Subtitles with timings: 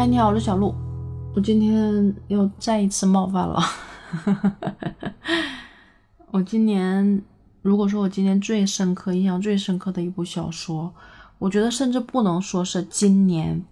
[0.00, 0.74] 嗨，你好，我是小鹿。
[1.34, 3.62] 我今天又再一次冒犯了。
[6.32, 7.22] 我今年，
[7.60, 10.90] 如果说我今年最深刻、印象最深刻的一部小说，
[11.38, 13.62] 我觉得甚至不能说是今年，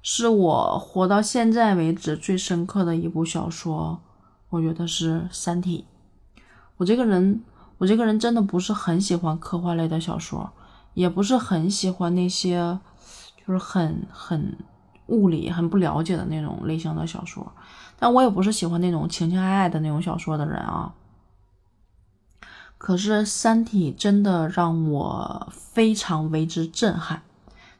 [0.00, 4.00] 是我活到现在为止最深刻的一部小说。
[4.48, 5.84] 我觉得是《三体》。
[6.78, 7.42] 我这个人，
[7.76, 10.50] 我这个人真的不是很喜欢科幻类的小说，
[10.94, 12.78] 也不是很喜欢那些
[13.46, 14.56] 就是很很。
[15.12, 17.52] 物理很不了解的那种类型的小说，
[17.98, 20.92] 但我也不是喜欢那种情情爱爱的那种小说的人啊。
[22.78, 27.22] 可是《三体》真的让我非常为之震撼，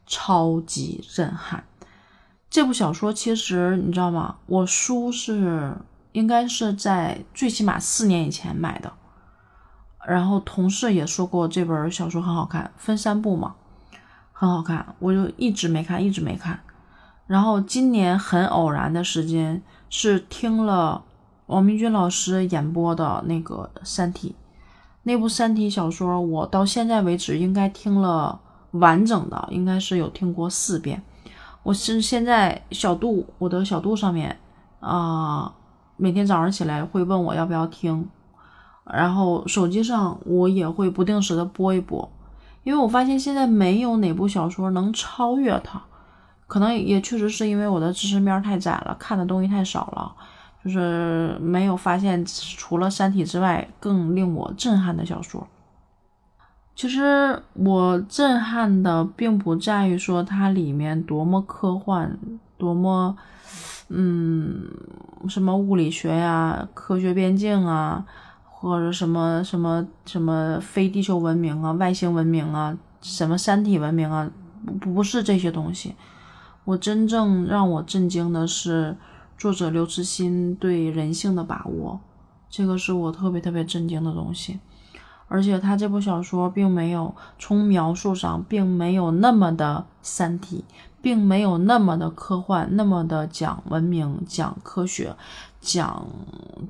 [0.06, 1.64] 超级震撼。
[2.48, 4.36] 这部小说其实你知道吗？
[4.46, 5.74] 我书是
[6.12, 8.92] 应该是在最起码四年以前买的，
[10.06, 13.56] 然后同事也说过这本小说很好看，分三部嘛，
[14.32, 16.60] 很好看，我就一直没看，一直没看。
[17.26, 21.04] 然后今年很偶然的时间是听了
[21.46, 24.30] 王明军老师演播的那个《三体》，
[25.04, 28.40] 那部《三体》小说，我到现在为止应该听了
[28.72, 31.02] 完整的，应该是有听过四遍。
[31.62, 34.38] 我是现在小度，我的小度上面
[34.80, 35.54] 啊，
[35.96, 38.08] 每天早上起来会问我要不要听，
[38.92, 42.10] 然后手机上我也会不定时的播一播，
[42.64, 45.80] 因为我发现现在没有哪部小说能超越它。
[46.52, 50.14] 可能也确实是因为我的知识面太窄了，看的东西太少了，
[50.62, 55.48] 就是没有发现除了《三体》之外更令我震撼的小说。
[56.76, 62.18] 其实我震撼的并不在于说它里面多么科幻，
[62.58, 63.16] 多么
[63.88, 64.68] 嗯
[65.30, 68.04] 什么物理学呀、科学边境啊，
[68.44, 74.30] 或者什么什么什么非地球文明啊、外星文明啊、什么三体文明啊，
[74.78, 75.94] 不不是这些东西。
[76.64, 78.96] 我真正让我震惊的是
[79.36, 82.00] 作者刘慈欣对人性的把握，
[82.48, 84.60] 这个是我特别特别震惊的东西。
[85.28, 90.62] 而且他这部小说并没有从描述上并没有那么的三体，
[91.00, 95.16] 并没有那么的科幻，那么的讲文明、讲科学、
[95.58, 96.06] 讲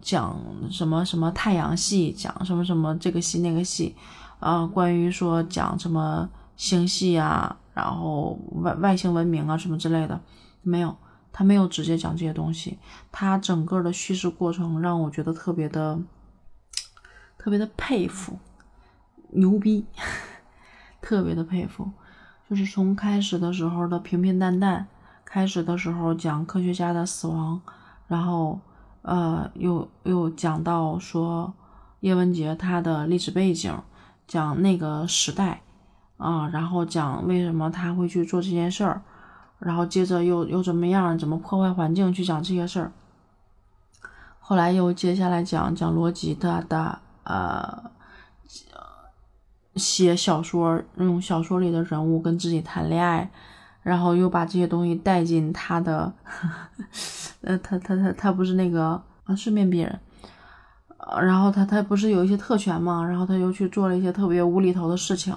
[0.00, 0.38] 讲
[0.70, 3.97] 什么什么太阳系，讲什么什么这个系那个系，
[4.38, 7.56] 啊，关于说讲什么星系啊。
[7.75, 10.21] 然后外外星文明啊什么之类的，
[10.62, 10.97] 没有，
[11.33, 12.78] 他没有直接讲这些东西。
[13.10, 15.99] 他整个的叙事过程让我觉得特别的，
[17.38, 18.38] 特别的佩服，
[19.31, 19.87] 牛逼，
[21.00, 21.91] 特别的佩服。
[22.50, 24.87] 就是从开始的时候的平平淡淡，
[25.25, 27.59] 开始的时候讲科学家的死亡，
[28.06, 28.61] 然后
[29.00, 31.55] 呃又又讲到说
[32.00, 33.75] 叶文洁他的历史背景，
[34.27, 35.62] 讲那个时代。
[36.22, 39.03] 啊，然后讲为什么他会去做这件事儿，
[39.59, 42.93] 然后接着又又怎么样，怎么破坏环境去讲这些事儿。
[44.38, 47.91] 后来又接下来讲讲罗辑他的呃
[49.75, 53.28] 写小说，用小说里的人物跟自己谈恋爱，
[53.82, 56.12] 然后又把这些东西带进他的，
[57.43, 59.99] 呃，他他他他不是那个啊顺便别人，
[61.22, 65.34] 然后他他不是有一些特权嘛，然后他又去做了一些特别无厘头的事情。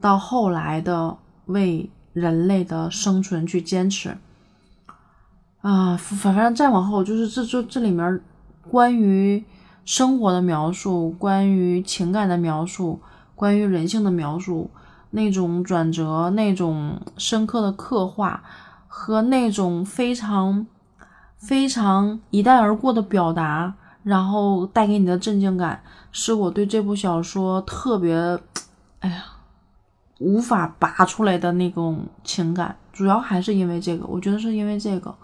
[0.00, 1.16] 到后来的
[1.46, 4.16] 为人类的生存去坚持
[5.62, 8.20] 啊，反正再往后就是这这这里面
[8.68, 9.42] 关于
[9.84, 13.00] 生活的描述，关于情感的描述，
[13.34, 14.70] 关于人性的描述，
[15.10, 18.42] 那种转折，那种深刻的刻画
[18.86, 20.66] 和那种非常
[21.36, 28.38] 非常一带而过的表达，然后带给你的震惊感，是我对这部小说特别，
[29.00, 29.24] 哎呀。
[30.24, 34.06] 无法拔出来的那种情感，主要还是因为这个。
[34.06, 35.14] 我觉得是因为这个，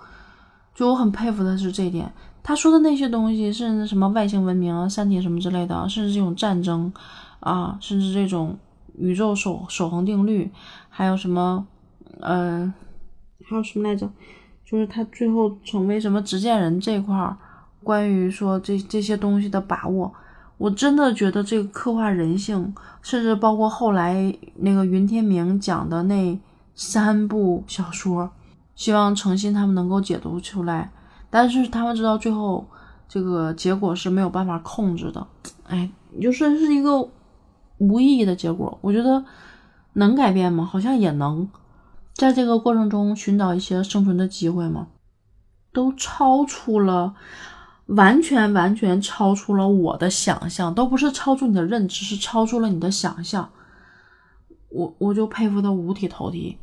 [0.74, 2.12] 就我很佩服的是这一点。
[2.42, 6.92] 他说的那些东西，是什么外星文明啊、三体什么之类的，甚至这种战争
[7.40, 8.58] 啊，甚至这种
[8.98, 10.50] 宇宙守守恒定律，
[10.90, 11.66] 还有什么
[12.20, 12.72] 呃，
[13.48, 14.06] 还有什么来着？
[14.64, 17.36] 就是他最后成为什么执剑人这块儿，
[17.82, 20.12] 关于说这这些东西的把握。
[20.60, 26.38] 我真的觉得这个刻画人性，甚至包括后来那个云天明讲的那
[26.74, 28.30] 三部小说，
[28.74, 30.92] 希望诚心他们能够解读出来。
[31.30, 32.66] 但是他们知道最后
[33.08, 35.26] 这个结果是没有办法控制的，
[35.66, 35.90] 哎，
[36.20, 37.08] 就说是一个
[37.78, 38.78] 无意义的结果。
[38.82, 39.24] 我觉得
[39.94, 40.68] 能改变吗？
[40.70, 41.48] 好像也能，
[42.12, 44.88] 在这个过程中寻找一些生存的机会吗？
[45.72, 47.14] 都超出了。
[47.96, 53.48] 完全完全超出了我的想象，都不是超出你的认知，是超出了你的想象。
[54.68, 56.56] 我我就佩服的五体投地。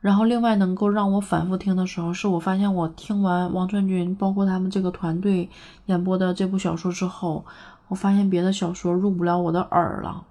[0.00, 5.50] 然后另外能够让我反复听的时候，是我发现我听完王传君包括他们这个团队
[5.86, 7.44] 演播的这部小说之后，
[7.88, 10.24] 我发现别的小说入不了我的耳了。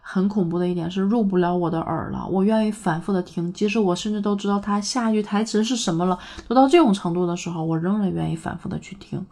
[0.00, 2.28] 很恐怖的一点是入不了我的耳了。
[2.28, 9.24] 我愿意反复的听，即使我甚至都知道他下一句台词是什么了，都到这种程度的时候，我仍然愿意反复的去听。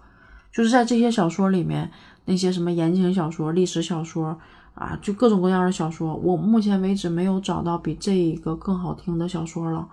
[0.52, 1.90] 就是在这些小说里面，
[2.26, 4.38] 那些什么言情小说、历史小说。
[4.74, 9.86] 啊，就各种各样的小说，我目前为止没有找到比这一个更好听的小说了。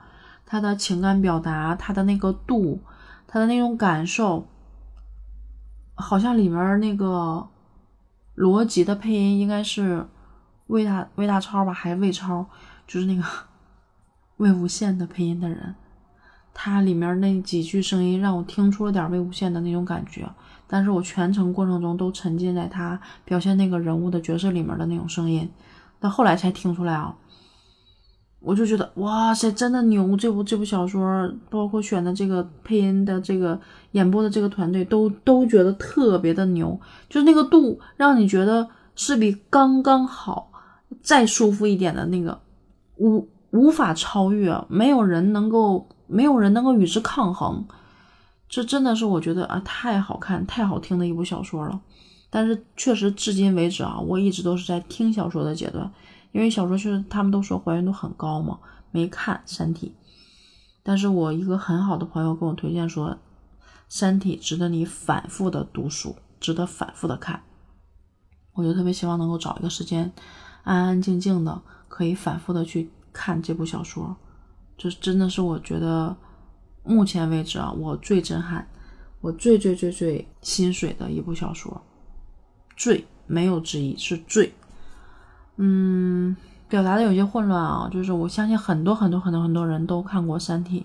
[0.45, 2.79] 他的情感表达，他的那个度，
[3.27, 4.47] 他的那种感受，
[5.95, 7.45] 好像里面那个
[8.37, 10.07] 逻辑的配音应该是
[10.67, 12.45] 魏大魏大超吧，还是魏超？
[12.87, 13.21] 就是那个
[14.37, 15.75] 魏无羡的配音的人。
[16.61, 20.29] 他里面那几句声音让我听出了点魏无羡的那种感觉。
[20.67, 25.49] 但是我全程过程中都沉浸在他表现那个人物的角色里面的那种声音，
[26.01, 27.15] 但后来才听出来啊，
[28.41, 30.17] 我就觉得哇塞，真的牛！
[30.17, 33.57] 这部这部小说，包括选的这个配音的这个
[33.91, 36.77] 演播的这个团队，都都觉得特别的牛，
[37.07, 40.51] 就是那个度让你觉得是比刚刚好
[41.01, 42.41] 再舒服一点的那个，
[42.97, 47.65] 无无法超越，没有人能够，没有人能够与之抗衡。
[48.47, 51.81] 这真的是我觉得啊，太好看、太好听的一部小说了。
[52.29, 55.91] 但是确实至今为止啊，我一直都是在听小说的阶段，
[56.31, 58.59] 因为小说确实他们都说还原度很高嘛，
[58.91, 59.95] 没看《三体》。
[60.83, 63.09] 但是我一个很好的朋友跟我推荐说，
[63.87, 67.41] 《三体》值得你反复的读书，值得反复的看。
[68.53, 70.11] 我就特别希望能够找一个时间，
[70.63, 74.15] 安安静静的，可以反复的去看这部小说。
[74.77, 76.15] 这真的是我觉得。
[76.81, 78.65] 目前为止啊，我最震撼，
[79.21, 81.79] 我最最最最心水的一部小说，
[82.75, 84.51] 最没有之一是最，
[85.57, 86.35] 嗯，
[86.67, 90.79] 表达的有些混乱啊，就是我相信很多很多很多很多人都看过《三体》，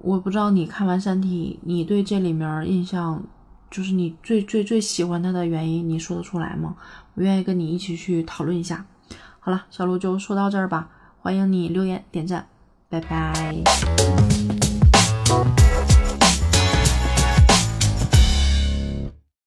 [0.00, 3.22] 我不知道你看完《三体》，你对这里面印象，
[3.70, 6.76] 就是你最最最喜欢它的原因，你说得出来吗？
[7.14, 8.86] 我愿意跟你一起去讨论一下。
[9.40, 10.88] 好了，小鹿就说到这儿吧，
[11.22, 12.46] 欢迎你留言点赞，
[12.88, 13.62] 拜拜。